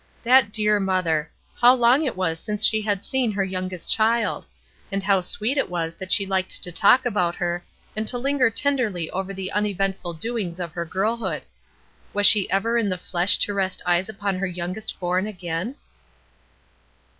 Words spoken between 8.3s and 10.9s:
tenderly over the uneventful doings of her